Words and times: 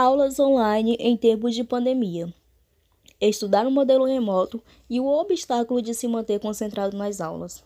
aulas 0.00 0.40
online 0.40 0.96
em 0.98 1.14
tempos 1.14 1.54
de 1.54 1.62
pandemia, 1.62 2.32
estudar 3.20 3.64
no 3.64 3.70
modelo 3.70 4.06
remoto 4.06 4.62
e 4.88 4.98
o 4.98 5.04
obstáculo 5.04 5.82
de 5.82 5.92
se 5.92 6.08
manter 6.08 6.40
concentrado 6.40 6.96
nas 6.96 7.20
aulas. 7.20 7.62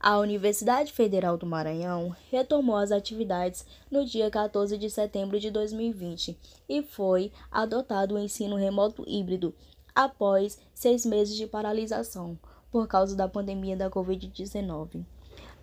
A 0.00 0.18
Universidade 0.18 0.90
Federal 0.90 1.36
do 1.36 1.44
Maranhão 1.44 2.16
retomou 2.30 2.76
as 2.76 2.90
atividades 2.90 3.66
no 3.90 4.06
dia 4.06 4.30
14 4.30 4.78
de 4.78 4.88
setembro 4.88 5.38
de 5.38 5.50
2020 5.50 6.34
e 6.66 6.82
foi 6.82 7.30
adotado 7.50 8.14
o 8.14 8.18
ensino 8.18 8.56
remoto 8.56 9.04
híbrido 9.06 9.54
após 9.94 10.58
seis 10.72 11.04
meses 11.04 11.36
de 11.36 11.46
paralisação 11.46 12.38
por 12.72 12.88
causa 12.88 13.14
da 13.14 13.28
pandemia 13.28 13.76
da 13.76 13.90
Covid-19. 13.90 15.04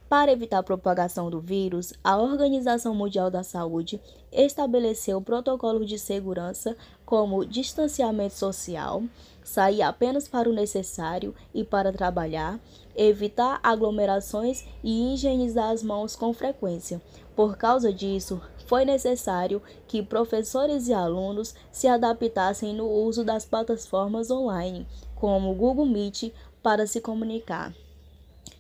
Para 0.10 0.32
evitar 0.32 0.60
a 0.60 0.64
propagação 0.64 1.30
do 1.30 1.42
vírus, 1.42 1.94
a 2.02 2.16
Organização 2.16 2.96
Mundial 2.96 3.30
da 3.30 3.44
Saúde 3.44 4.00
estabeleceu 4.32 5.22
protocolos 5.22 5.86
de 5.86 6.00
segurança 6.00 6.78
como 7.06 7.46
distanciamento 7.46 8.36
social, 8.36 9.04
sair 9.44 9.82
apenas 9.82 10.26
para 10.26 10.50
o 10.50 10.54
necessário 10.54 11.36
e 11.54 11.62
para 11.62 11.92
trabalhar, 11.92 12.58
evitar 12.96 13.60
aglomerações 13.62 14.66
e 14.82 15.14
higienizar 15.14 15.72
as 15.72 15.84
mãos 15.84 16.16
com 16.16 16.34
frequência. 16.34 17.02
Por 17.36 17.58
causa 17.58 17.92
disso, 17.92 18.42
foi 18.66 18.86
necessário 18.86 19.62
que 19.90 20.02
professores 20.02 20.88
e 20.88 20.94
alunos 20.94 21.54
se 21.70 21.86
adaptassem 21.86 22.74
no 22.74 22.90
uso 22.90 23.26
das 23.26 23.46
plataformas 23.46 24.32
online, 24.32 24.88
como 25.16 25.52
o 25.52 25.56
Google 25.56 25.86
Meet, 25.86 26.32
para 26.64 26.88
se 26.88 27.02
comunicar. 27.02 27.74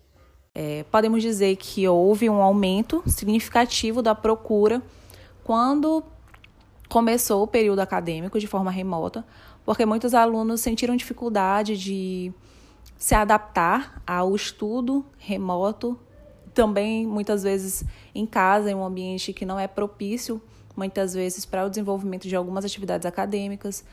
É, 0.55 0.85
podemos 0.85 1.21
dizer 1.21 1.57
que 1.57 1.89
houve 1.89 2.31
um 2.31 2.41
aumento 2.41 3.03
significativo 3.09 4.03
da 4.03 4.15
procura 4.15 4.81
quando 5.43 6.05
começou 6.89 7.43
o 7.43 7.49
período 7.49 7.81
acadêmico 7.81 8.39
de 8.39 8.47
forma 8.47 8.71
remota, 8.71 9.27
porque 9.65 9.85
muitos 9.85 10.15
alunos 10.15 10.61
sentiram 10.61 10.95
dificuldade 10.95 11.77
de 11.77 12.33
se 12.97 13.17
adaptar 13.17 14.01
ao 14.07 14.37
estudo 14.37 15.05
remoto 15.19 15.99
também 16.57 17.07
muitas 17.07 17.43
vezes 17.43 17.85
em 18.15 18.25
casa, 18.25 18.71
em 18.71 18.75
um 18.75 18.83
ambiente 18.83 19.31
que 19.35 19.45
não 19.45 19.61
é 19.61 19.69
propício, 19.69 20.41
muitas 20.75 21.13
vezes, 21.13 21.45
para 21.45 21.67
o 21.67 21.69
desenvolvimento 21.69 22.27
de 22.27 22.35
algumas 22.35 22.65
atividades 22.65 23.05
acadêmicas. 23.05 23.85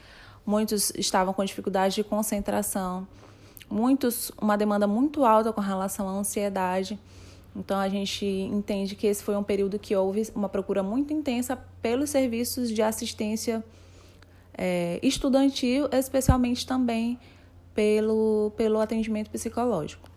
Muitos 0.46 0.90
estavam 0.96 1.34
com 1.34 1.44
dificuldade 1.44 1.96
de 1.96 2.04
concentração, 2.06 3.06
muitos, 3.70 4.32
uma 4.42 4.58
demanda 4.58 4.88
muito 4.88 5.26
alta 5.26 5.52
com 5.52 5.60
relação 5.60 6.08
à 6.08 6.12
ansiedade. 6.12 6.98
Então, 7.54 7.78
a 7.78 7.90
gente 7.90 8.26
entende 8.26 8.96
que 8.96 9.08
esse 9.08 9.22
foi 9.22 9.36
um 9.36 9.44
período 9.44 9.78
que 9.78 9.94
houve 9.94 10.32
uma 10.34 10.48
procura 10.48 10.82
muito 10.82 11.14
intensa 11.14 11.58
pelos 11.82 12.10
serviços 12.12 12.70
de 12.70 12.82
assistência 12.82 13.64
é, 14.58 15.00
estudantil, 15.04 15.90
especialmente 15.92 16.66
também 16.66 17.20
pelo, 17.76 18.54
pelo 18.56 18.80
atendimento 18.80 19.30
psicológico. 19.30 20.13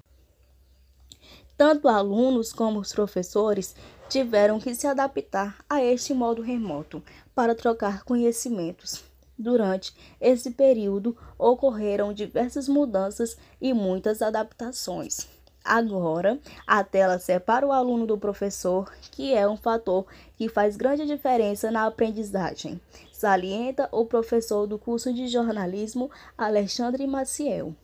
Tanto 1.56 1.89
alunos 1.89 2.53
como 2.53 2.81
os 2.81 2.93
professores 2.93 3.75
tiveram 4.09 4.61
que 4.61 4.75
se 4.75 4.87
adaptar 4.87 5.56
a 5.69 5.83
este 5.83 6.12
modo 6.12 6.43
remoto 6.43 7.03
para 7.34 7.55
trocar 7.55 8.05
conhecimentos. 8.05 9.03
Durante 9.39 9.95
esse 10.21 10.50
período 10.50 11.16
ocorreram 11.39 12.12
diversas 12.12 12.69
mudanças 12.69 13.37
e 13.61 13.72
muitas 13.72 14.22
adaptações. 14.22 15.28
Agora, 15.65 16.39
a 16.66 16.84
tela 16.84 17.19
separa 17.19 17.66
o 17.66 17.72
aluno 17.72 18.06
do 18.06 18.16
professor, 18.16 18.93
que 19.11 19.34
é 19.34 19.49
um 19.49 19.56
fator 19.56 20.06
que 20.37 20.49
faz 20.49 20.77
grande 20.77 21.05
diferença 21.05 21.72
na 21.72 21.87
aprendizagem, 21.87 22.81
salienta 23.12 23.89
o 23.91 24.05
professor 24.05 24.66
do 24.66 24.78
curso 24.78 25.12
de 25.12 25.27
jornalismo 25.27 26.09
Alexandre 26.39 27.05
Maciel. 27.06 27.75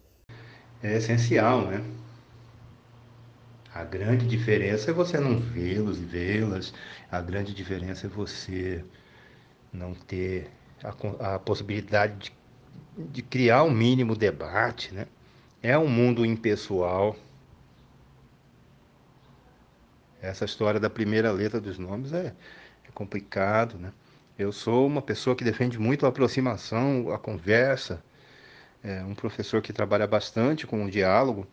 É 0.83 0.97
essencial, 0.97 1.63
né? 1.63 1.83
A 3.75 3.85
grande 3.85 4.27
diferença 4.27 4.91
é 4.91 4.95
você 4.95 5.19
não 5.19 5.39
vê-los 5.39 5.99
e 5.99 6.05
vê-las. 6.05 6.75
A 7.11 7.23
grande 7.23 7.55
diferença 7.55 8.07
é 8.07 8.11
você 8.11 8.85
não 9.73 9.95
ter 9.95 10.51
a, 10.85 11.35
a 11.35 11.39
possibilidade 11.39 12.33
de, 12.97 13.05
de, 13.05 13.23
criar 13.23 13.63
um 13.63 13.71
mínimo 13.71 14.15
debate, 14.15 14.93
né? 14.93 15.07
É 15.63 15.79
um 15.79 15.89
mundo 15.89 16.27
impessoal. 16.27 17.17
Essa 20.21 20.45
história 20.45 20.79
da 20.79 20.91
primeira 20.91 21.33
letra 21.33 21.59
dos 21.59 21.79
nomes 21.79 22.13
é, 22.13 22.27
é 22.87 22.91
complicado, 22.93 23.79
né? 23.79 23.91
Eu 24.39 24.53
sou 24.53 24.87
uma 24.87 25.01
pessoa 25.01 25.35
que 25.35 25.45
defende 25.45 25.79
muito 25.79 26.05
a 26.05 26.11
aproximação, 26.11 27.11
a 27.11 27.19
conversa, 27.19 28.03
é 28.85 29.03
um 29.05 29.15
professor 29.15 29.63
que 29.63 29.73
trabalha 29.73 30.07
bastante 30.07 30.67
com 30.67 30.85
o 30.85 30.91
diálogo 30.91 31.47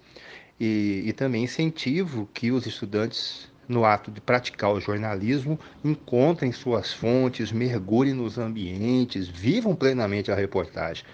e, 0.59 1.03
e 1.05 1.13
também 1.13 1.43
incentivo 1.43 2.27
que 2.33 2.51
os 2.51 2.65
estudantes, 2.65 3.47
no 3.67 3.85
ato 3.85 4.11
de 4.11 4.19
praticar 4.19 4.73
o 4.73 4.79
jornalismo, 4.79 5.57
encontrem 5.83 6.51
suas 6.51 6.91
fontes, 6.91 7.51
mergulhem 7.51 8.13
nos 8.13 8.37
ambientes, 8.37 9.27
vivam 9.27 9.75
plenamente 9.75 10.31
a 10.31 10.35
reportagem. 10.35 11.05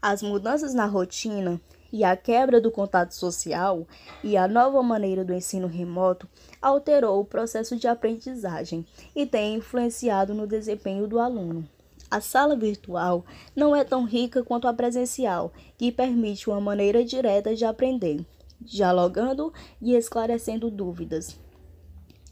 As 0.00 0.22
mudanças 0.22 0.72
na 0.72 0.86
rotina 0.86 1.60
e 1.92 2.04
a 2.04 2.16
quebra 2.16 2.60
do 2.60 2.70
contato 2.70 3.12
social 3.12 3.86
e 4.22 4.36
a 4.36 4.48
nova 4.48 4.82
maneira 4.82 5.24
do 5.24 5.34
ensino 5.34 5.66
remoto 5.66 6.28
alterou 6.60 7.20
o 7.20 7.24
processo 7.24 7.76
de 7.76 7.86
aprendizagem 7.86 8.84
e 9.14 9.26
tem 9.26 9.56
influenciado 9.56 10.34
no 10.34 10.46
desempenho 10.46 11.06
do 11.06 11.18
aluno. 11.18 11.68
A 12.08 12.20
sala 12.20 12.56
virtual 12.56 13.24
não 13.54 13.74
é 13.74 13.82
tão 13.82 14.04
rica 14.04 14.42
quanto 14.42 14.68
a 14.68 14.72
presencial, 14.72 15.52
que 15.76 15.90
permite 15.90 16.48
uma 16.48 16.60
maneira 16.60 17.04
direta 17.04 17.54
de 17.54 17.64
aprender 17.64 18.24
dialogando 18.60 19.52
e 19.80 19.94
esclarecendo 19.94 20.70
dúvidas. 20.70 21.38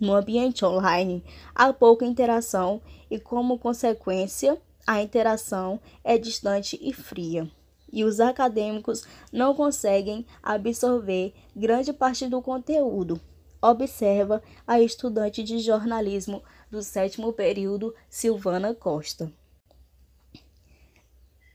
No 0.00 0.14
ambiente 0.14 0.64
online, 0.64 1.24
há 1.54 1.72
pouca 1.72 2.04
interação 2.04 2.82
e, 3.10 3.18
como 3.18 3.58
consequência, 3.58 4.60
a 4.86 5.00
interação 5.00 5.80
é 6.02 6.18
distante 6.18 6.78
e 6.82 6.92
fria. 6.92 7.50
E 7.92 8.04
os 8.04 8.18
acadêmicos 8.18 9.04
não 9.32 9.54
conseguem 9.54 10.26
absorver 10.42 11.32
grande 11.54 11.92
parte 11.92 12.26
do 12.26 12.42
conteúdo. 12.42 13.20
Observa 13.62 14.42
a 14.66 14.80
estudante 14.80 15.42
de 15.42 15.58
jornalismo 15.60 16.42
do 16.70 16.82
sétimo 16.82 17.32
período, 17.32 17.94
Silvana 18.10 18.74
Costa. 18.74 19.32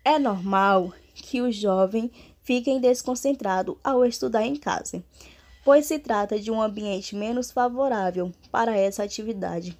É 0.03 0.17
normal 0.17 0.94
que 1.13 1.41
o 1.41 1.51
jovem 1.51 2.09
fiquem 2.49 2.79
desconcentrados 2.79 3.75
ao 3.83 4.03
estudar 4.03 4.43
em 4.43 4.55
casa, 4.55 5.03
pois 5.63 5.85
se 5.85 5.99
trata 5.99 6.39
de 6.39 6.49
um 6.49 6.59
ambiente 6.59 7.15
menos 7.15 7.51
favorável 7.51 8.31
para 8.51 8.75
essa 8.75 9.03
atividade, 9.03 9.77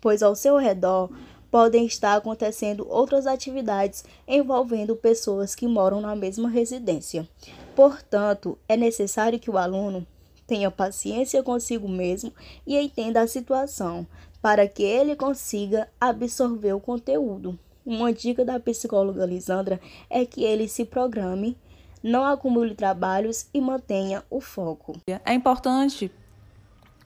pois 0.00 0.20
ao 0.20 0.34
seu 0.34 0.56
redor 0.56 1.08
podem 1.52 1.86
estar 1.86 2.16
acontecendo 2.16 2.84
outras 2.90 3.28
atividades 3.28 4.04
envolvendo 4.26 4.96
pessoas 4.96 5.54
que 5.54 5.68
moram 5.68 6.00
na 6.00 6.16
mesma 6.16 6.48
residência. 6.48 7.28
Portanto, 7.76 8.58
é 8.68 8.76
necessário 8.76 9.38
que 9.38 9.48
o 9.48 9.56
aluno 9.56 10.04
tenha 10.48 10.68
paciência 10.68 11.44
consigo 11.44 11.88
mesmo 11.88 12.32
e 12.66 12.76
entenda 12.76 13.20
a 13.20 13.28
situação, 13.28 14.04
para 14.42 14.66
que 14.66 14.82
ele 14.82 15.14
consiga 15.14 15.88
absorver 16.00 16.72
o 16.72 16.80
conteúdo. 16.80 17.56
Uma 17.86 18.12
dica 18.12 18.44
da 18.44 18.58
psicóloga 18.58 19.24
Lisandra 19.24 19.80
é 20.10 20.26
que 20.26 20.42
ele 20.42 20.66
se 20.66 20.84
programe, 20.84 21.56
não 22.02 22.24
acumule 22.24 22.74
trabalhos 22.74 23.46
e 23.52 23.60
mantenha 23.60 24.22
o 24.30 24.40
foco. 24.40 24.98
É 25.24 25.34
importante 25.34 26.10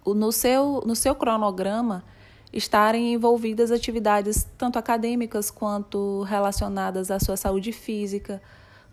no 0.06 0.30
seu, 0.30 0.82
no 0.86 0.94
seu 0.94 1.14
cronograma 1.14 2.04
estarem 2.52 3.12
envolvidas 3.12 3.70
atividades 3.72 4.46
tanto 4.56 4.78
acadêmicas 4.78 5.50
quanto 5.50 6.22
relacionadas 6.22 7.10
à 7.10 7.18
sua 7.18 7.36
saúde 7.36 7.72
física, 7.72 8.40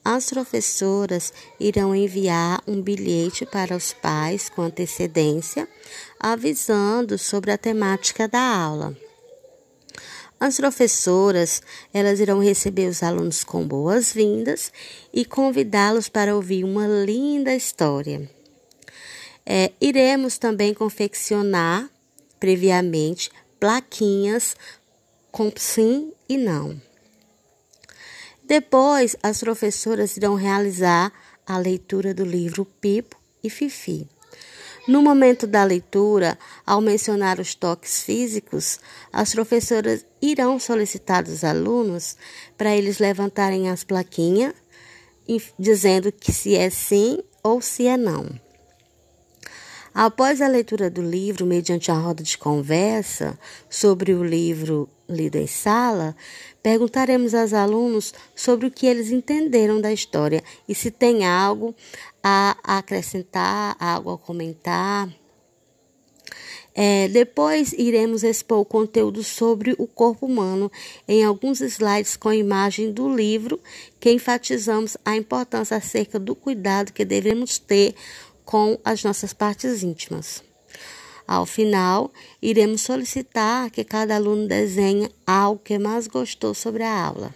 As 0.03 0.29
professoras 0.29 1.33
irão 1.59 1.95
enviar 1.95 2.63
um 2.67 2.83
bilhete 2.83 3.47
para 3.47 3.75
os 3.75 3.95
pais 3.95 4.51
com 4.51 4.61
antecedência, 4.61 5.67
avisando 6.33 7.19
sobre 7.19 7.51
a 7.51 7.59
temática 7.59 8.27
da 8.27 8.41
aula. 8.41 8.97
As 10.41 10.57
professoras, 10.57 11.63
elas 11.93 12.19
irão 12.19 12.43
receber 12.43 12.89
os 12.89 13.03
alunos 13.03 13.45
com 13.45 13.69
boas-vindas 13.69 14.73
e 15.13 15.27
convidá-los 15.27 16.09
para 16.09 16.35
ouvir 16.35 16.65
uma 16.65 16.87
linda 16.87 17.55
história. 17.55 18.27
É, 19.45 19.73
iremos 19.79 20.39
também 20.39 20.73
confeccionar 20.73 21.91
previamente 22.41 23.31
plaquinhas 23.61 24.57
com 25.31 25.53
sim 25.55 26.11
e 26.27 26.39
não. 26.39 26.81
Depois, 28.43 29.15
as 29.23 29.41
professoras 29.41 30.17
irão 30.17 30.37
realizar 30.37 31.13
a 31.47 31.59
leitura 31.59 32.15
do 32.15 32.25
livro 32.25 32.65
Pipo 32.81 33.21
e 33.43 33.51
Fifi. 33.51 34.09
No 34.87 35.01
momento 35.01 35.47
da 35.47 35.65
leitura, 35.65 36.39
ao 36.67 36.81
mencionar 36.81 37.41
os 37.41 37.55
toques 37.55 38.03
físicos, 38.03 38.79
as 39.11 39.33
professoras 39.33 40.05
irão 40.21 40.59
solicitar 40.59 41.23
dos 41.23 41.43
alunos 41.43 42.17
para 42.57 42.77
eles 42.77 42.99
levantarem 42.99 43.71
as 43.71 43.83
plaquinhas, 43.83 44.53
dizendo 45.59 46.13
que 46.13 46.31
se 46.31 46.55
é 46.55 46.69
sim 46.69 47.23
ou 47.43 47.63
se 47.63 47.87
é 47.87 47.97
não. 47.97 48.29
Após 49.95 50.43
a 50.43 50.49
leitura 50.49 50.91
do 50.91 51.01
livro, 51.01 51.47
mediante 51.47 51.91
a 51.91 51.95
roda 51.95 52.23
de 52.23 52.37
conversa 52.37 53.39
sobre 53.71 54.13
o 54.13 54.25
livro 54.25 54.89
lido 55.09 55.37
em 55.37 55.47
sala, 55.47 56.17
perguntaremos 56.65 57.35
aos 57.35 57.53
alunos 57.53 58.15
sobre 58.35 58.67
o 58.67 58.71
que 58.71 58.87
eles 58.87 59.11
entenderam 59.11 59.83
da 59.83 59.93
história 59.93 60.43
e 60.67 60.75
se 60.75 60.91
tem 60.91 61.27
algo 61.27 61.75
a 62.23 62.57
acrescentar, 62.65 63.77
algo 63.79 64.13
a 64.13 64.19
comentar. 64.19 65.15
É, 66.75 67.07
depois 67.09 67.75
iremos 67.75 68.25
expor 68.25 68.61
o 68.61 68.65
conteúdo 68.65 69.23
sobre 69.23 69.75
o 69.77 69.87
corpo 69.87 70.25
humano 70.25 70.73
em 71.07 71.23
alguns 71.23 71.61
slides 71.61 72.17
com 72.17 72.33
imagem 72.33 72.91
do 72.91 73.15
livro, 73.15 73.61
que 74.01 74.11
enfatizamos 74.11 74.97
a 75.05 75.15
importância 75.15 75.77
acerca 75.77 76.19
do 76.19 76.35
cuidado 76.35 76.95
que 76.95 77.05
devemos 77.05 77.59
ter 77.59 77.95
com 78.43 78.79
as 78.83 79.05
nossas 79.05 79.35
partes 79.35 79.83
íntimas. 79.83 80.43
Ao 81.27 81.47
final, 81.47 82.13
iremos 82.41 82.83
solicitar 82.83 83.71
que 83.71 83.83
cada 83.83 84.17
aluno 84.17 84.47
desenhe 84.47 85.11
algo 85.27 85.61
que 85.63 85.79
mais 85.79 86.07
gostou 86.07 86.53
sobre 86.55 86.83
a 86.83 87.07
aula. 87.07 87.35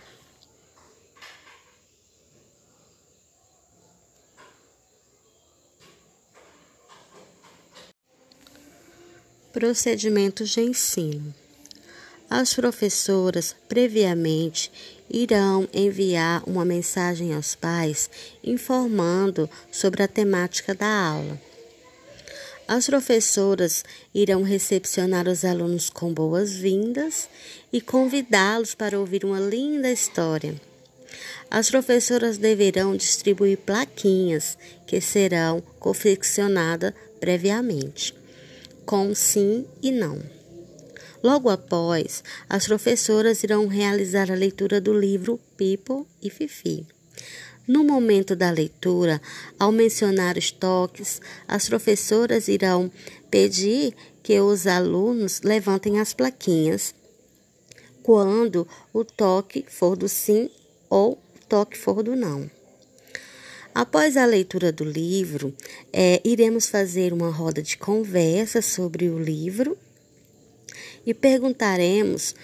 Procedimentos 9.50 10.50
de 10.50 10.61
ensino. 10.61 11.35
As 12.29 12.52
professoras 12.52 13.56
previamente 13.67 14.70
irão 15.08 15.67
enviar 15.73 16.43
uma 16.46 16.62
mensagem 16.62 17.35
aos 17.35 17.55
pais 17.55 18.11
informando 18.44 19.49
sobre 19.73 20.02
a 20.02 20.08
temática 20.08 20.75
da 20.75 20.87
aula. 20.87 21.48
As 22.69 22.87
professoras 22.87 23.82
irão 24.15 24.43
recepcionar 24.43 25.26
os 25.26 25.43
alunos 25.43 25.88
com 25.88 26.12
boas-vindas 26.12 27.26
e 27.73 27.81
convidá-los 27.81 28.75
para 28.75 29.00
ouvir 29.00 29.25
uma 29.25 29.41
linda 29.41 29.91
história. 29.91 30.55
As 31.50 31.70
professoras 31.70 32.37
deverão 32.37 32.94
distribuir 32.94 33.56
plaquinhas 33.56 34.59
que 34.87 35.00
serão 35.00 35.62
confeccionadas 35.81 36.92
previamente, 37.19 38.14
com 38.85 39.14
sim 39.14 39.64
e 39.83 39.90
não. 39.90 40.21
Logo 41.23 41.49
após, 41.49 42.23
as 42.50 42.66
professoras 42.66 43.42
irão 43.42 43.66
realizar 43.66 44.31
a 44.31 44.35
leitura 44.35 44.78
do 44.78 44.92
livro 44.92 45.40
Pipo 45.57 46.07
e 46.23 46.28
Fifi. 46.28 46.87
No 47.68 47.84
momento 47.84 48.34
da 48.34 48.50
leitura, 48.50 49.20
ao 49.58 49.70
mencionar 49.70 50.38
os 50.38 50.50
toques, 50.50 51.20
as 51.46 51.68
professoras 51.68 52.48
irão 52.48 52.90
pedir 53.30 53.94
que 54.22 54.40
os 54.40 54.66
alunos 54.66 55.42
levantem 55.42 56.00
as 56.00 56.14
plaquinhas 56.14 56.94
quando 58.02 58.66
o 58.90 59.04
toque 59.04 59.66
for 59.68 59.94
do 59.94 60.08
sim 60.08 60.48
ou 60.88 61.22
toque 61.46 61.76
for 61.76 62.02
do 62.02 62.16
não. 62.16 62.50
Após 63.75 64.16
a 64.16 64.25
leitura 64.25 64.72
do 64.72 64.82
livro, 64.82 65.54
é, 65.92 66.22
iremos 66.25 66.70
fazer 66.70 67.12
uma 67.12 67.30
roda 67.30 67.62
de 67.62 67.76
conversa 67.76 68.62
sobre 68.62 69.10
o 69.10 69.18
livro 69.18 69.76
e 71.07 71.14
perguntaremos 71.14 72.35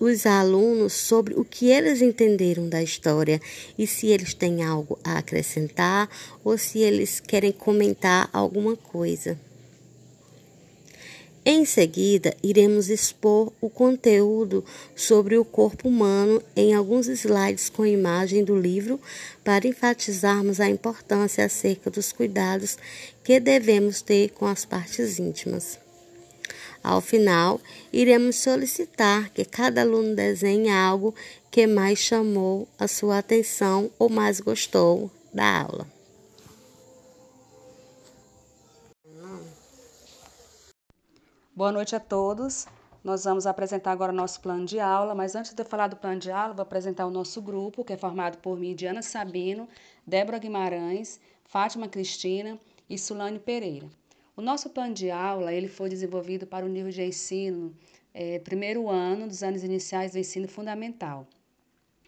os 0.00 0.26
alunos 0.26 0.92
sobre 0.92 1.34
o 1.34 1.44
que 1.44 1.70
eles 1.70 2.02
entenderam 2.02 2.68
da 2.68 2.82
história 2.82 3.40
e 3.78 3.86
se 3.86 4.08
eles 4.08 4.34
têm 4.34 4.62
algo 4.62 4.98
a 5.04 5.18
acrescentar 5.18 6.08
ou 6.44 6.56
se 6.56 6.80
eles 6.80 7.20
querem 7.20 7.52
comentar 7.52 8.28
alguma 8.32 8.76
coisa. 8.76 9.38
Em 11.48 11.64
seguida, 11.64 12.36
iremos 12.42 12.90
expor 12.90 13.52
o 13.60 13.70
conteúdo 13.70 14.64
sobre 14.96 15.38
o 15.38 15.44
corpo 15.44 15.88
humano 15.88 16.42
em 16.56 16.74
alguns 16.74 17.06
slides 17.06 17.68
com 17.68 17.86
imagem 17.86 18.42
do 18.42 18.58
livro 18.58 19.00
para 19.44 19.68
enfatizarmos 19.68 20.58
a 20.58 20.68
importância 20.68 21.44
acerca 21.44 21.88
dos 21.88 22.10
cuidados 22.10 22.76
que 23.22 23.38
devemos 23.38 24.02
ter 24.02 24.30
com 24.30 24.44
as 24.44 24.64
partes 24.64 25.20
íntimas. 25.20 25.85
Ao 26.86 27.00
final, 27.00 27.60
iremos 27.92 28.36
solicitar 28.36 29.30
que 29.30 29.44
cada 29.44 29.80
aluno 29.80 30.14
desenhe 30.14 30.70
algo 30.70 31.12
que 31.50 31.66
mais 31.66 31.98
chamou 31.98 32.68
a 32.78 32.86
sua 32.86 33.18
atenção 33.18 33.90
ou 33.98 34.08
mais 34.08 34.38
gostou 34.38 35.10
da 35.34 35.62
aula. 35.62 35.84
Boa 41.56 41.72
noite 41.72 41.96
a 41.96 41.98
todos. 41.98 42.66
Nós 43.02 43.24
vamos 43.24 43.48
apresentar 43.48 43.90
agora 43.90 44.12
o 44.12 44.14
nosso 44.14 44.40
plano 44.40 44.64
de 44.64 44.78
aula, 44.78 45.12
mas 45.12 45.34
antes 45.34 45.52
de 45.52 45.60
eu 45.60 45.66
falar 45.66 45.88
do 45.88 45.96
plano 45.96 46.20
de 46.20 46.30
aula, 46.30 46.54
vou 46.54 46.62
apresentar 46.62 47.04
o 47.04 47.10
nosso 47.10 47.42
grupo, 47.42 47.84
que 47.84 47.94
é 47.94 47.96
formado 47.96 48.38
por 48.38 48.56
mim, 48.56 48.76
Diana 48.76 49.02
Sabino, 49.02 49.68
Débora 50.06 50.38
Guimarães, 50.38 51.18
Fátima 51.46 51.88
Cristina 51.88 52.56
e 52.88 52.96
Sulane 52.96 53.40
Pereira. 53.40 53.88
O 54.36 54.42
nosso 54.42 54.68
plano 54.68 54.92
de 54.92 55.10
aula 55.10 55.50
ele 55.50 55.66
foi 55.66 55.88
desenvolvido 55.88 56.46
para 56.46 56.66
o 56.66 56.68
nível 56.68 56.92
de 56.92 57.02
ensino 57.02 57.74
é, 58.12 58.38
primeiro 58.38 58.86
ano 58.86 59.26
dos 59.26 59.42
anos 59.42 59.64
iniciais 59.64 60.12
do 60.12 60.18
ensino 60.18 60.46
fundamental. 60.46 61.26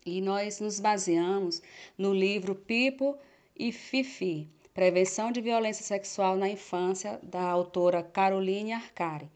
E 0.04 0.20
nós 0.20 0.60
nos 0.60 0.78
baseamos 0.78 1.62
no 1.96 2.12
livro 2.12 2.54
Pipo 2.54 3.16
e 3.58 3.72
Fifi, 3.72 4.46
Prevenção 4.74 5.32
de 5.32 5.40
Violência 5.40 5.82
Sexual 5.82 6.36
na 6.36 6.50
Infância, 6.50 7.18
da 7.22 7.40
autora 7.40 8.02
Caroline 8.02 8.74
Arcari. 8.74 9.30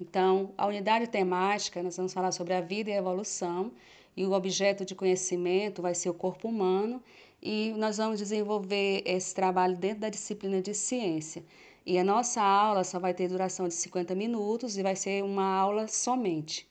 Então, 0.00 0.54
a 0.56 0.66
unidade 0.66 1.06
temática, 1.06 1.82
nós 1.82 1.98
vamos 1.98 2.14
falar 2.14 2.32
sobre 2.32 2.54
a 2.54 2.62
vida 2.62 2.88
e 2.88 2.94
a 2.94 2.98
evolução, 2.98 3.72
e 4.16 4.24
o 4.24 4.32
objeto 4.32 4.86
de 4.86 4.94
conhecimento 4.94 5.82
vai 5.82 5.94
ser 5.94 6.08
o 6.08 6.14
corpo 6.14 6.48
humano, 6.48 7.02
e 7.42 7.74
nós 7.76 7.98
vamos 7.98 8.18
desenvolver 8.18 9.02
esse 9.04 9.34
trabalho 9.34 9.76
dentro 9.76 10.00
da 10.00 10.08
disciplina 10.08 10.62
de 10.62 10.72
ciência. 10.72 11.44
E 11.90 11.98
a 11.98 12.04
nossa 12.04 12.42
aula 12.42 12.84
só 12.84 12.98
vai 12.98 13.14
ter 13.14 13.28
duração 13.28 13.66
de 13.66 13.72
50 13.72 14.14
minutos 14.14 14.76
e 14.76 14.82
vai 14.82 14.94
ser 14.94 15.24
uma 15.24 15.56
aula 15.56 15.88
somente. 15.88 16.70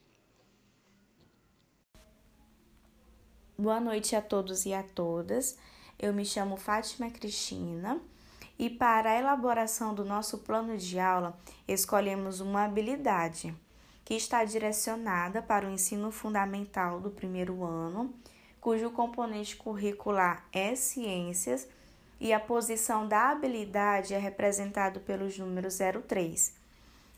Boa 3.58 3.80
noite 3.80 4.16
a 4.16 4.22
todos 4.22 4.68
e 4.68 4.76
a 4.76 4.84
todas. 4.84 5.58
Eu 5.98 6.14
me 6.14 6.24
chamo 6.24 6.56
Fátima 6.56 7.10
Cristina 7.10 8.00
e 8.60 8.70
para 8.70 9.10
a 9.10 9.18
elaboração 9.18 9.96
do 9.96 10.06
nosso 10.06 10.38
plano 10.38 10.78
de 10.78 11.00
aula 11.00 11.36
escolhemos 11.68 12.40
uma 12.40 12.66
habilidade 12.66 13.56
que 14.06 14.14
está 14.14 14.46
direcionada 14.46 15.42
para 15.42 15.66
o 15.66 15.72
ensino 15.72 16.12
fundamental 16.12 17.02
do 17.02 17.10
primeiro 17.10 17.64
ano, 17.64 18.14
cujo 18.62 18.92
componente 18.92 19.56
curricular 19.56 20.48
é 20.54 20.76
ciências 20.76 21.68
e 22.20 22.34
a 22.34 22.40
posição 22.40 23.08
da 23.08 23.30
habilidade 23.30 24.14
é 24.14 24.18
representado 24.18 25.00
pelos 25.02 25.38
números 25.38 25.78
03. 26.08 26.54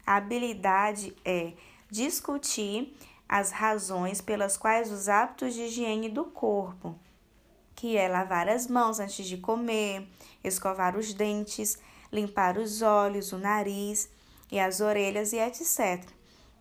A 0.05 0.15
habilidade 0.15 1.15
é 1.23 1.53
discutir 1.89 2.95
as 3.27 3.51
razões 3.51 4.21
pelas 4.21 4.57
quais 4.57 4.91
os 4.91 5.07
hábitos 5.07 5.53
de 5.53 5.61
higiene 5.61 6.09
do 6.09 6.25
corpo, 6.25 6.95
que 7.75 7.95
é 7.95 8.07
lavar 8.07 8.49
as 8.49 8.67
mãos 8.67 8.99
antes 8.99 9.25
de 9.25 9.37
comer, 9.37 10.07
escovar 10.43 10.97
os 10.97 11.13
dentes, 11.13 11.77
limpar 12.11 12.57
os 12.57 12.81
olhos, 12.81 13.31
o 13.31 13.37
nariz 13.37 14.09
e 14.51 14.59
as 14.59 14.81
orelhas 14.81 15.31
e 15.31 15.37
etc. 15.37 16.03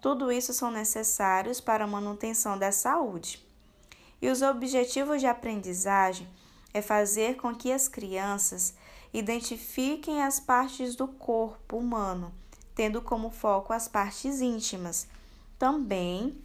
Tudo 0.01 0.31
isso 0.31 0.53
são 0.53 0.71
necessários 0.71 1.61
para 1.61 1.85
a 1.85 1.89
manutenção 1.89 2.59
da 2.59 2.71
saúde. 2.71 3.45
E 4.21 4.29
os 4.29 4.43
objetivos 4.43 5.21
de 5.21 5.27
aprendizagem 5.27 6.29
é 6.73 6.83
fazer 6.83 7.37
com 7.37 7.55
que 7.55 7.73
as 7.73 7.89
crianças 7.89 8.75
identifiquem 9.13 10.23
as 10.23 10.39
partes 10.39 10.95
do 10.95 11.09
corpo 11.09 11.79
humano, 11.79 12.33
tendo 12.75 13.01
como 13.01 13.31
foco 13.31 13.73
as 13.73 13.89
partes 13.89 14.41
íntimas. 14.41 15.07
Também 15.59 16.41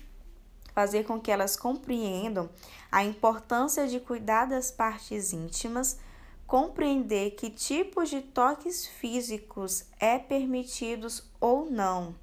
fazer 0.74 1.04
com 1.06 1.20
que 1.20 1.32
elas 1.32 1.56
compreendam 1.56 2.50
a 2.92 3.04
importância 3.04 3.88
de 3.88 4.00
cuidar 4.00 4.46
das 4.46 4.72
partes 4.72 5.32
íntimas, 5.34 6.00
compreender 6.48 7.32
que 7.32 7.50
tipos 7.50 8.10
de 8.10 8.22
toques 8.22 8.86
físicos 8.88 9.86
é 10.00 10.18
permitidos 10.18 11.24
ou 11.40 11.70
não. 11.70 12.16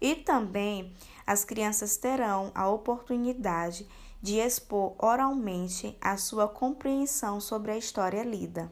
E 0.00 0.14
também 0.14 0.94
as 1.26 1.44
crianças 1.44 1.96
terão 1.96 2.50
a 2.54 2.68
oportunidade 2.68 3.86
de 3.86 4.09
expor 4.38 4.94
oralmente 4.98 5.96
a 6.00 6.16
sua 6.16 6.46
compreensão 6.46 7.40
sobre 7.40 7.72
a 7.72 7.78
história 7.78 8.22
lida. 8.22 8.70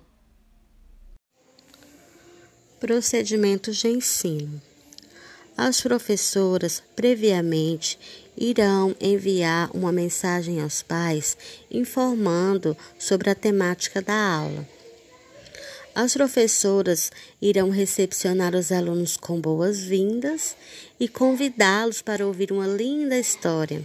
Procedimentos 2.79 3.77
de 3.79 3.89
ensino. 3.89 4.61
As 5.57 5.81
professoras, 5.81 6.81
previamente, 6.95 7.99
irão 8.37 8.95
enviar 9.01 9.75
uma 9.75 9.91
mensagem 9.91 10.61
aos 10.63 10.83
pais 10.83 11.37
informando 11.69 12.77
sobre 12.97 13.29
a 13.29 13.35
temática 13.35 14.01
da 14.01 14.15
aula. 14.15 14.69
As 15.95 16.15
professoras 16.15 17.11
irão 17.43 17.71
recepcionar 17.71 18.55
os 18.55 18.71
alunos 18.71 19.17
com 19.17 19.41
boas-vindas 19.41 20.57
e 21.01 21.09
convidá-los 21.09 22.01
para 22.01 22.25
ouvir 22.25 22.53
uma 22.53 22.69
linda 22.69 23.19
história. 23.19 23.83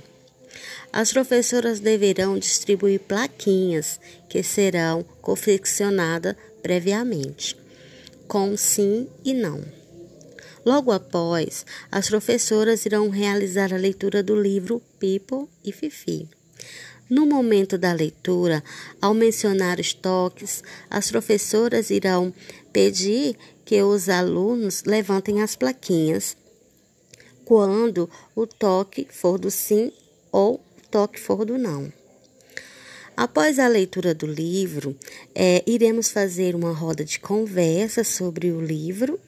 As 0.91 1.11
professoras 1.11 1.79
deverão 1.79 2.37
distribuir 2.37 2.99
plaquinhas 2.99 3.99
que 4.29 4.43
serão 4.43 5.03
confeccionadas 5.21 6.35
previamente, 6.61 7.57
com 8.27 8.55
sim 8.55 9.07
e 9.23 9.33
não. 9.33 9.63
Logo 10.65 10.91
após, 10.91 11.65
as 11.91 12.07
professoras 12.07 12.85
irão 12.85 13.09
realizar 13.09 13.73
a 13.73 13.77
leitura 13.77 14.23
do 14.23 14.39
livro 14.39 14.81
Pipo 14.97 15.49
e 15.63 15.71
Fifi. 15.71 16.29
No 17.09 17.25
momento 17.25 17.77
da 17.77 17.91
leitura, 17.91 18.63
ao 19.01 19.13
mencionar 19.13 19.79
os 19.79 19.93
toques, 19.93 20.63
as 20.89 21.11
professoras 21.11 21.89
irão 21.89 22.33
pedir 22.71 23.35
que 23.65 23.81
os 23.83 24.07
alunos 24.07 24.83
levantem 24.85 25.41
as 25.41 25.55
plaquinhas 25.55 26.37
quando 27.43 28.09
o 28.33 28.47
toque 28.47 29.05
for 29.11 29.37
do 29.37 29.51
sim 29.51 29.91
ou 30.33 30.59
toque 30.91 31.19
for 31.19 31.45
do 31.45 31.57
não. 31.57 31.93
Após 33.15 33.59
a 33.59 33.67
leitura 33.67 34.13
do 34.15 34.25
livro, 34.25 34.97
é, 35.35 35.63
iremos 35.67 36.09
fazer 36.09 36.55
uma 36.55 36.73
roda 36.73 37.05
de 37.05 37.19
conversa 37.19 38.03
sobre 38.03 38.51
o 38.51 38.59
livro 38.59 39.19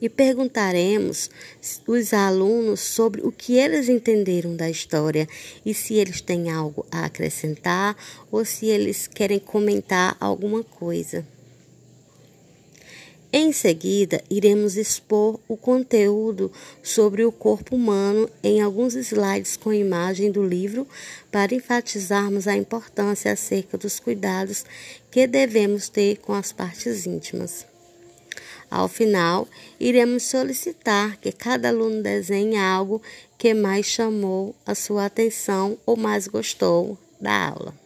e 0.00 0.08
perguntaremos 0.08 1.30
os 1.86 2.12
alunos 2.12 2.80
sobre 2.80 3.22
o 3.22 3.30
que 3.30 3.56
eles 3.56 3.88
entenderam 3.88 4.56
da 4.56 4.68
história 4.68 5.28
e 5.64 5.72
se 5.72 5.94
eles 5.94 6.20
têm 6.20 6.50
algo 6.50 6.84
a 6.90 7.04
acrescentar 7.04 7.96
ou 8.30 8.44
se 8.44 8.66
eles 8.66 9.06
querem 9.06 9.38
comentar 9.38 10.16
alguma 10.18 10.62
coisa. 10.64 11.24
Em 13.38 13.52
seguida, 13.52 14.24
iremos 14.30 14.78
expor 14.78 15.38
o 15.46 15.58
conteúdo 15.58 16.50
sobre 16.82 17.22
o 17.22 17.30
corpo 17.30 17.76
humano 17.76 18.30
em 18.42 18.62
alguns 18.62 18.94
slides 18.94 19.58
com 19.58 19.74
imagem 19.74 20.32
do 20.32 20.42
livro 20.42 20.88
para 21.30 21.54
enfatizarmos 21.54 22.48
a 22.48 22.56
importância 22.56 23.30
acerca 23.30 23.76
dos 23.76 24.00
cuidados 24.00 24.64
que 25.10 25.26
devemos 25.26 25.90
ter 25.90 26.16
com 26.16 26.32
as 26.32 26.50
partes 26.50 27.04
íntimas. 27.04 27.66
Ao 28.70 28.88
final, 28.88 29.46
iremos 29.78 30.22
solicitar 30.22 31.18
que 31.18 31.30
cada 31.30 31.68
aluno 31.68 32.02
desenhe 32.02 32.56
algo 32.56 33.02
que 33.36 33.52
mais 33.52 33.84
chamou 33.84 34.56
a 34.64 34.74
sua 34.74 35.04
atenção 35.04 35.76
ou 35.84 35.94
mais 35.94 36.26
gostou 36.26 36.96
da 37.20 37.48
aula. 37.48 37.85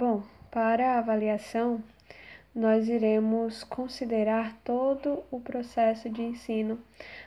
Bom, 0.00 0.22
para 0.48 0.92
a 0.92 0.98
avaliação, 1.00 1.82
nós 2.54 2.88
iremos 2.88 3.64
considerar 3.64 4.56
todo 4.62 5.24
o 5.28 5.40
processo 5.40 6.08
de 6.08 6.22
ensino 6.22 6.78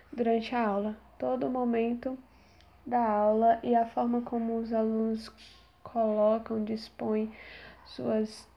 durante 0.10 0.56
a 0.56 0.66
aula, 0.66 0.98
todo 1.20 1.48
o 1.48 1.52
momento 1.52 2.18
da 2.86 3.06
aula 3.06 3.60
e 3.62 3.76
a 3.76 3.86
forma 3.86 4.22
como 4.22 4.58
os 4.58 4.72
alunos 4.72 5.30
colocam, 5.84 6.64
dispõem 6.64 7.30
suas 7.84 8.48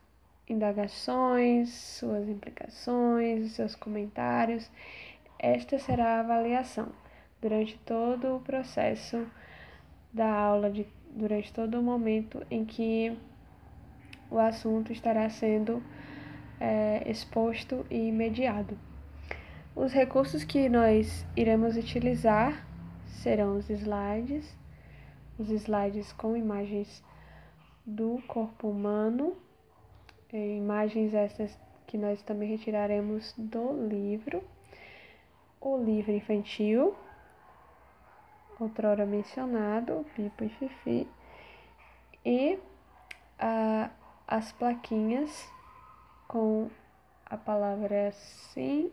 indagações, 0.49 1.71
suas 1.71 2.28
implicações, 2.28 3.50
seus 3.50 3.75
comentários. 3.75 4.71
Esta 5.40 5.76
será 5.76 6.18
a 6.18 6.21
avaliação 6.21 6.87
durante 7.42 7.76
todo 7.78 8.37
o 8.37 8.40
processo 8.42 9.26
da 10.12 10.33
aula, 10.33 10.71
de, 10.71 10.87
durante 11.11 11.52
todo 11.52 11.80
o 11.80 11.83
momento 11.83 12.47
em 12.49 12.64
que 12.64 13.18
o 14.31 14.38
assunto 14.38 14.93
estará 14.93 15.28
sendo 15.31 15.83
é, 16.61 17.02
exposto 17.11 17.87
e 17.90 18.11
mediado. 18.11 18.78
Os 19.75 19.93
recursos 19.93 20.45
que 20.45 20.69
nós 20.69 21.26
iremos 21.37 21.76
utilizar 21.76 22.66
serão 23.07 23.57
os 23.57 23.69
slides, 23.71 24.57
os 25.38 25.50
slides 25.50 26.12
com 26.12 26.37
imagens 26.37 27.02
do 27.85 28.23
corpo 28.26 28.69
humano 28.69 29.37
é, 30.35 30.57
imagens 30.57 31.14
essas 31.14 31.57
que 31.87 31.97
nós 31.97 32.21
também 32.23 32.49
retiraremos 32.49 33.33
do 33.38 33.87
livro. 33.87 34.43
O 35.61 35.76
livro 35.76 36.11
infantil, 36.11 36.97
outrora 38.59 39.07
mencionado, 39.07 40.04
Pipo 40.16 40.43
e 40.43 40.49
Fifi, 40.49 41.09
e 42.25 42.59
a, 43.38 43.90
as 44.26 44.52
plaquinhas 44.52 45.49
com 46.26 46.71
a 47.26 47.37
palavra 47.37 48.12
sim 48.12 48.93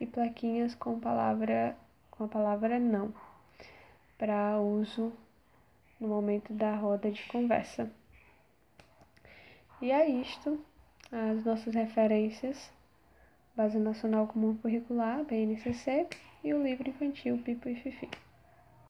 e 0.00 0.06
plaquinhas 0.06 0.74
com 0.74 0.98
palavra 0.98 1.76
com 2.10 2.24
a 2.24 2.28
palavra 2.28 2.78
não 2.78 3.12
para 4.18 4.60
uso 4.60 5.12
no 5.98 6.08
momento 6.08 6.52
da 6.52 6.74
roda 6.76 7.10
de 7.10 7.22
conversa. 7.28 7.90
E 9.80 9.90
é 9.90 10.06
isto, 10.08 10.62
as 11.10 11.42
nossas 11.44 11.74
referências, 11.74 12.70
Base 13.56 13.78
Nacional 13.78 14.26
Comum 14.26 14.56
Curricular, 14.56 15.24
BNCC, 15.24 16.06
e 16.44 16.52
o 16.52 16.62
livro 16.62 16.88
infantil 16.88 17.38
Pipo 17.38 17.68
e 17.68 17.76
Fifi. 17.76 18.08